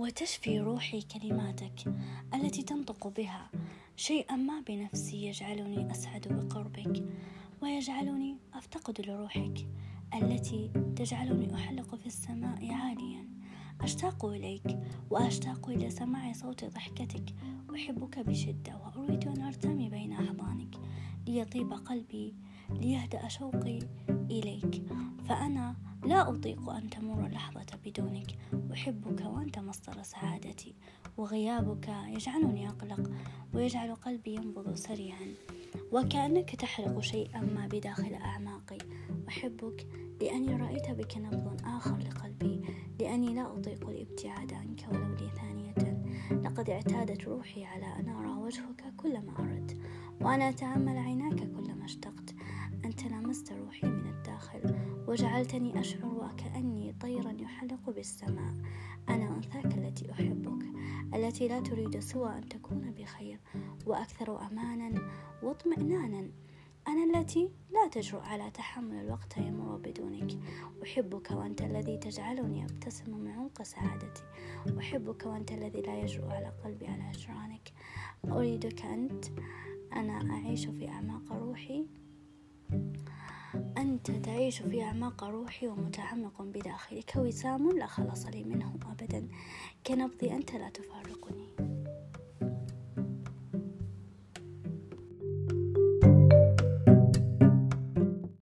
وتشفي 0.00 0.60
روحي 0.60 1.02
كلماتك 1.02 1.94
التي 2.34 2.62
تنطق 2.62 3.08
بها. 3.08 3.50
شيئا 3.96 4.36
ما 4.36 4.60
بنفسي 4.68 5.26
يجعلني 5.26 5.90
أسعد 5.90 6.28
بقربك 6.28 7.04
ويجعلني 7.62 8.36
أفتقد 8.54 9.00
لروحك 9.00 9.66
التي 10.14 10.70
تجعلني 10.96 11.54
أحلق 11.54 11.94
في 11.94 12.06
السماء 12.06 12.72
عاليا. 12.72 13.28
أشتاق 13.80 14.24
إليك 14.24 14.78
وأشتاق 15.10 15.68
إلى 15.68 15.90
سماع 15.90 16.32
صوت 16.32 16.64
ضحكتك. 16.64 17.34
أحبك 17.74 18.18
بشدة 18.18 18.76
وأريد 18.76 19.28
أن 19.28 19.42
أرتمي 19.42 19.88
بين 19.88 20.12
أحضانك 20.12 20.74
ليطيب 21.26 21.72
قلبي 21.72 22.34
ليهدأ 22.70 23.28
شوقي 23.28 23.78
إليك. 24.30 24.82
فأنا 25.28 25.76
لا 26.04 26.30
أطيق 26.30 26.70
أن 26.70 26.90
تمر 26.90 27.28
لحظة 27.28 27.66
بدونك. 27.84 28.26
أحبك 28.72 29.24
وأنت 29.26 29.58
مصدر 29.58 30.02
سعادتي 30.02 30.74
وغيابك 31.16 31.88
يجعلني 31.88 32.68
أقلق 32.68 33.10
ويجعل 33.54 33.94
قلبي 33.94 34.34
ينبض 34.34 34.74
سريعا. 34.74 35.34
وكأنك 35.92 36.56
تحرق 36.56 37.00
شيئا 37.00 37.40
ما 37.40 37.66
بداخل 37.66 38.14
أعماقي. 38.14 38.78
أحبك 39.28 39.86
لأني 40.20 40.56
رأيت 40.56 40.90
بك 40.90 41.16
نبض 41.16 41.60
آخر 41.64 41.98
لقلبي 41.98 42.60
لأني 43.00 43.34
لا 43.34 43.54
أطيق 43.54 43.88
الابتعاد 43.88 44.52
عنك 44.52 44.86
ولو 44.92 45.14
لي 45.14 45.30
ثانية 45.36 46.00
لقد 46.44 46.70
اعتادت 46.70 47.24
روحي 47.24 47.64
على 47.64 47.86
أن 47.86 48.08
أرى 48.08 48.28
وجهك 48.28 48.94
كلما 48.96 49.32
أردت 49.38 49.76
وأنا 50.20 50.48
أتأمل 50.48 50.98
عيناك 50.98 51.19
وجعلتني 55.10 55.80
أشعر 55.80 56.14
وكأني 56.14 56.92
طيرا 57.00 57.32
يحلق 57.32 57.90
بالسماء. 57.90 58.54
أنا 59.08 59.36
أنثاك 59.36 59.78
التي 59.78 60.12
أحبك 60.12 60.64
التي 61.14 61.48
لا 61.48 61.60
تريد 61.60 61.98
سوى 61.98 62.38
أن 62.38 62.48
تكون 62.48 62.94
بخير 62.98 63.40
وأكثر 63.86 64.46
أمانا 64.46 65.02
واطمئنانا. 65.42 66.30
أنا 66.88 67.18
التي 67.18 67.50
لا 67.70 67.88
تجرؤ 67.88 68.20
على 68.20 68.50
تحمل 68.50 69.04
الوقت 69.04 69.36
يمر 69.36 69.76
بدونك. 69.76 70.38
أحبك 70.82 71.30
وأنت 71.30 71.62
الذي 71.62 71.96
تجعلني 71.96 72.64
أبتسم 72.64 73.18
من 73.18 73.30
عمق 73.30 73.62
سعادتي. 73.62 74.22
أحبك 74.78 75.26
وأنت 75.26 75.52
الذي 75.52 75.80
لا 75.80 76.00
يجرؤ 76.00 76.30
على 76.30 76.52
قلبي 76.64 76.86
على 76.86 77.02
هجرانك 77.02 77.72
أريدك 78.24 78.84
أنت 78.84 79.24
أنا 79.92 80.30
أعيش 80.30 80.66
في 80.66 80.88
أعماق 80.88 81.32
روحي 81.32 81.86
أنت 84.08 84.26
تعيش 84.26 84.62
في 84.62 84.82
أعماق 84.82 85.24
روحي 85.24 85.66
ومتعمق 85.66 86.42
بداخلي 86.42 87.02
كوسام 87.02 87.78
لا 87.78 87.86
خلاص 87.86 88.26
لي 88.26 88.44
منه 88.44 88.74
أبدا. 88.92 89.28
كنبضي 89.86 90.32
أنت 90.32 90.52
لا 90.52 90.68
تفارقني 90.70 90.99